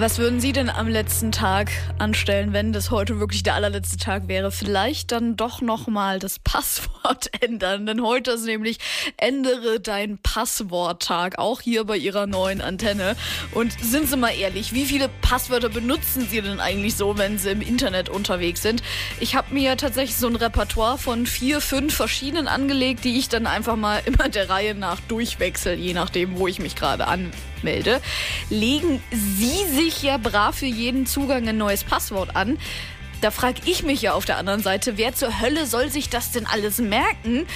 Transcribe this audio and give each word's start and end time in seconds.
Was 0.00 0.16
würden 0.16 0.40
Sie 0.40 0.52
denn 0.52 0.70
am 0.70 0.88
letzten 0.88 1.30
Tag 1.30 1.70
anstellen, 1.98 2.54
wenn 2.54 2.72
das 2.72 2.90
heute 2.90 3.20
wirklich 3.20 3.42
der 3.42 3.54
allerletzte 3.54 3.98
Tag 3.98 4.28
wäre? 4.28 4.50
Vielleicht 4.50 5.12
dann 5.12 5.36
doch 5.36 5.60
nochmal 5.60 6.18
das 6.18 6.38
Passwort 6.38 6.99
ändern, 7.40 7.86
denn 7.86 8.02
heute 8.02 8.32
ist 8.32 8.44
nämlich 8.44 8.78
ändere 9.16 9.80
dein 9.80 10.18
Passworttag, 10.18 11.38
auch 11.38 11.60
hier 11.60 11.84
bei 11.84 11.96
Ihrer 11.96 12.26
neuen 12.26 12.60
Antenne. 12.60 13.16
Und 13.52 13.72
sind 13.82 14.08
Sie 14.08 14.16
mal 14.16 14.30
ehrlich, 14.30 14.72
wie 14.72 14.84
viele 14.84 15.08
Passwörter 15.20 15.68
benutzen 15.68 16.26
Sie 16.28 16.40
denn 16.40 16.60
eigentlich 16.60 16.96
so, 16.96 17.18
wenn 17.18 17.38
Sie 17.38 17.50
im 17.50 17.62
Internet 17.62 18.08
unterwegs 18.08 18.62
sind? 18.62 18.82
Ich 19.20 19.34
habe 19.34 19.52
mir 19.54 19.76
tatsächlich 19.76 20.16
so 20.16 20.28
ein 20.28 20.36
Repertoire 20.36 20.98
von 20.98 21.26
vier, 21.26 21.60
fünf 21.60 21.94
verschiedenen 21.94 22.48
angelegt, 22.48 23.04
die 23.04 23.18
ich 23.18 23.28
dann 23.28 23.46
einfach 23.46 23.76
mal 23.76 24.00
immer 24.04 24.28
der 24.28 24.48
Reihe 24.48 24.74
nach 24.74 25.00
durchwechsel, 25.00 25.74
je 25.74 25.94
nachdem, 25.94 26.38
wo 26.38 26.46
ich 26.46 26.58
mich 26.58 26.76
gerade 26.76 27.06
anmelde. 27.06 28.00
Legen 28.48 29.02
Sie 29.10 29.64
sich 29.74 30.02
ja 30.02 30.16
brav 30.16 30.56
für 30.56 30.66
jeden 30.66 31.06
Zugang 31.06 31.48
ein 31.48 31.58
neues 31.58 31.84
Passwort 31.84 32.36
an. 32.36 32.58
Da 33.20 33.30
frage 33.30 33.60
ich 33.66 33.82
mich 33.82 34.00
ja 34.00 34.14
auf 34.14 34.24
der 34.24 34.38
anderen 34.38 34.62
Seite, 34.62 34.96
wer 34.96 35.14
zur 35.14 35.40
Hölle 35.40 35.66
soll 35.66 35.90
sich 35.90 36.08
das 36.08 36.32
denn 36.32 36.46
alles 36.46 36.78
merken? 36.78 37.46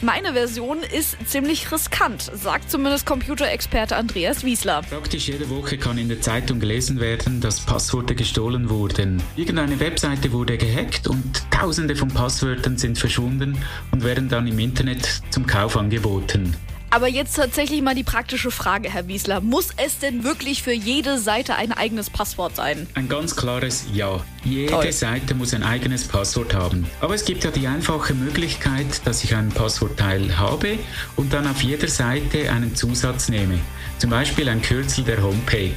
Meine 0.00 0.32
Version 0.32 0.78
ist 0.82 1.16
ziemlich 1.26 1.70
riskant, 1.70 2.28
sagt 2.34 2.68
zumindest 2.68 3.06
Computerexperte 3.06 3.94
Andreas 3.94 4.44
Wiesler. 4.44 4.82
Praktisch 4.82 5.28
jede 5.28 5.48
Woche 5.48 5.78
kann 5.78 5.96
in 5.96 6.08
der 6.08 6.20
Zeitung 6.20 6.58
gelesen 6.58 6.98
werden, 6.98 7.40
dass 7.40 7.60
Passworte 7.60 8.16
gestohlen 8.16 8.68
wurden. 8.68 9.22
Irgendeine 9.36 9.78
Webseite 9.78 10.32
wurde 10.32 10.58
gehackt 10.58 11.06
und 11.06 11.48
tausende 11.52 11.94
von 11.94 12.08
Passwörtern 12.08 12.76
sind 12.76 12.98
verschwunden 12.98 13.56
und 13.92 14.02
werden 14.02 14.28
dann 14.28 14.48
im 14.48 14.58
Internet 14.58 15.22
zum 15.30 15.46
Kauf 15.46 15.76
angeboten. 15.76 16.56
Aber 16.94 17.08
jetzt 17.08 17.36
tatsächlich 17.36 17.80
mal 17.80 17.94
die 17.94 18.02
praktische 18.02 18.50
Frage, 18.50 18.90
Herr 18.90 19.08
Wiesler. 19.08 19.40
Muss 19.40 19.70
es 19.78 19.98
denn 19.98 20.24
wirklich 20.24 20.62
für 20.62 20.74
jede 20.74 21.18
Seite 21.18 21.54
ein 21.54 21.72
eigenes 21.72 22.10
Passwort 22.10 22.54
sein? 22.54 22.86
Ein 22.92 23.08
ganz 23.08 23.34
klares 23.34 23.86
Ja. 23.94 24.20
Jede 24.44 24.72
Toll. 24.72 24.92
Seite 24.92 25.34
muss 25.34 25.54
ein 25.54 25.62
eigenes 25.62 26.06
Passwort 26.06 26.52
haben. 26.52 26.86
Aber 27.00 27.14
es 27.14 27.24
gibt 27.24 27.44
ja 27.44 27.50
die 27.50 27.66
einfache 27.66 28.12
Möglichkeit, 28.12 29.06
dass 29.06 29.24
ich 29.24 29.34
einen 29.34 29.48
Passwortteil 29.48 30.36
habe 30.36 30.78
und 31.16 31.32
dann 31.32 31.46
auf 31.46 31.62
jeder 31.62 31.88
Seite 31.88 32.52
einen 32.52 32.76
Zusatz 32.76 33.30
nehme. 33.30 33.58
Zum 33.96 34.10
Beispiel 34.10 34.50
ein 34.50 34.60
Kürzel 34.60 35.04
der 35.04 35.22
Homepage. 35.22 35.72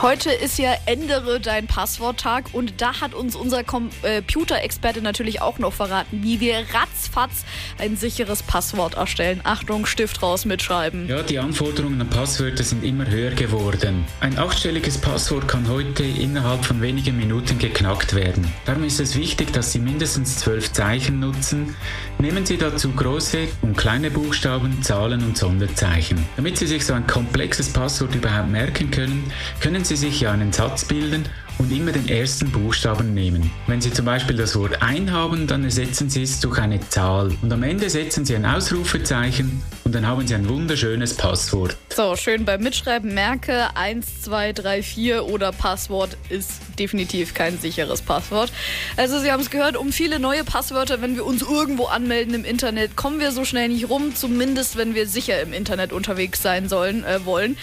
Heute 0.00 0.30
ist 0.30 0.60
ja 0.60 0.76
Ändere 0.86 1.40
dein 1.40 1.66
Passworttag 1.66 2.50
und 2.52 2.80
da 2.80 3.00
hat 3.00 3.14
uns 3.14 3.34
unser 3.34 3.64
Computerexperte 3.64 5.02
natürlich 5.02 5.42
auch 5.42 5.58
noch 5.58 5.72
verraten, 5.72 6.22
wie 6.22 6.38
wir 6.38 6.58
ratzfatz 6.72 7.44
ein 7.78 7.96
sicheres 7.96 8.44
Passwort 8.44 8.94
erstellen. 8.94 9.40
Achtung, 9.42 9.86
Stift 9.86 10.22
raus 10.22 10.44
mitschreiben. 10.44 11.08
Ja, 11.08 11.24
die 11.24 11.40
Anforderungen 11.40 12.00
an 12.00 12.08
Passwörter 12.08 12.62
sind 12.62 12.84
immer 12.84 13.08
höher 13.08 13.32
geworden. 13.32 14.04
Ein 14.20 14.38
achtstelliges 14.38 14.98
Passwort 14.98 15.48
kann 15.48 15.68
heute 15.68 16.04
innerhalb 16.04 16.64
von 16.64 16.80
wenigen 16.80 17.16
Minuten 17.16 17.58
geknackt 17.58 18.14
werden. 18.14 18.46
Darum 18.66 18.84
ist 18.84 19.00
es 19.00 19.16
wichtig, 19.16 19.52
dass 19.52 19.72
Sie 19.72 19.80
mindestens 19.80 20.38
zwölf 20.38 20.72
Zeichen 20.72 21.18
nutzen. 21.18 21.74
Nehmen 22.20 22.44
Sie 22.44 22.56
dazu 22.56 22.90
große 22.90 23.46
und 23.62 23.76
kleine 23.76 24.10
Buchstaben, 24.10 24.82
Zahlen 24.82 25.22
und 25.22 25.38
Sonderzeichen. 25.38 26.26
Damit 26.34 26.58
Sie 26.58 26.66
sich 26.66 26.84
so 26.84 26.92
ein 26.92 27.06
komplexes 27.06 27.72
Passwort 27.72 28.12
überhaupt 28.12 28.50
merken 28.50 28.90
können, 28.90 29.30
können 29.60 29.84
Sie 29.84 29.94
sich 29.94 30.20
ja 30.20 30.32
einen 30.32 30.52
Satz 30.52 30.84
bilden 30.84 31.28
und 31.58 31.72
immer 31.72 31.92
den 31.92 32.08
ersten 32.08 32.50
Buchstaben 32.50 33.14
nehmen. 33.14 33.50
Wenn 33.66 33.80
Sie 33.80 33.92
zum 33.92 34.04
Beispiel 34.04 34.36
das 34.36 34.56
Wort 34.56 34.80
ein 34.82 35.12
haben, 35.12 35.46
dann 35.46 35.64
ersetzen 35.64 36.08
Sie 36.08 36.22
es 36.22 36.40
durch 36.40 36.58
eine 36.58 36.80
Zahl 36.88 37.32
und 37.42 37.52
am 37.52 37.62
Ende 37.62 37.90
setzen 37.90 38.24
Sie 38.24 38.36
ein 38.36 38.46
Ausrufezeichen 38.46 39.62
und 39.84 39.94
dann 39.94 40.06
haben 40.06 40.26
Sie 40.26 40.34
ein 40.34 40.48
wunderschönes 40.48 41.14
Passwort. 41.14 41.76
So, 41.94 42.14
schön 42.14 42.44
beim 42.44 42.62
Mitschreiben 42.62 43.12
merke 43.12 43.76
1, 43.76 44.22
2, 44.22 44.52
3, 44.52 44.82
4 44.82 45.24
oder 45.26 45.50
Passwort 45.50 46.16
ist 46.28 46.52
definitiv 46.78 47.34
kein 47.34 47.58
sicheres 47.58 48.02
Passwort. 48.02 48.52
Also 48.96 49.18
Sie 49.18 49.32
haben 49.32 49.40
es 49.40 49.50
gehört, 49.50 49.76
um 49.76 49.92
viele 49.92 50.20
neue 50.20 50.44
Passwörter, 50.44 51.02
wenn 51.02 51.16
wir 51.16 51.26
uns 51.26 51.42
irgendwo 51.42 51.86
anmelden 51.86 52.34
im 52.34 52.44
Internet, 52.44 52.94
kommen 52.96 53.18
wir 53.18 53.32
so 53.32 53.44
schnell 53.44 53.68
nicht 53.68 53.88
rum, 53.88 54.14
zumindest 54.14 54.76
wenn 54.76 54.94
wir 54.94 55.08
sicher 55.08 55.40
im 55.42 55.52
Internet 55.52 55.92
unterwegs 55.92 56.40
sein 56.40 56.68
sollen, 56.68 57.04
äh, 57.04 57.24
wollen. 57.24 57.56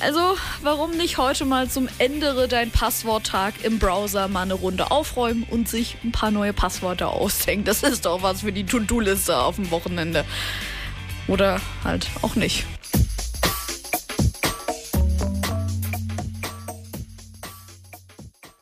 Also, 0.00 0.36
warum 0.62 0.92
nicht 0.92 1.18
heute 1.18 1.44
mal 1.44 1.68
zum 1.68 1.88
Ändere 1.98 2.48
dein 2.48 2.70
Passwort 2.70 3.33
Tag 3.34 3.64
im 3.64 3.80
Browser 3.80 4.28
mal 4.28 4.42
eine 4.42 4.54
Runde 4.54 4.92
aufräumen 4.92 5.42
und 5.50 5.68
sich 5.68 5.96
ein 6.04 6.12
paar 6.12 6.30
neue 6.30 6.52
Passwörter 6.52 7.10
ausdenken. 7.10 7.64
Das 7.64 7.82
ist 7.82 8.06
doch 8.06 8.22
was 8.22 8.42
für 8.42 8.52
die 8.52 8.64
To-Do-Liste 8.64 9.36
auf 9.36 9.56
dem 9.56 9.72
Wochenende. 9.72 10.24
Oder 11.26 11.60
halt 11.82 12.08
auch 12.22 12.36
nicht. 12.36 12.64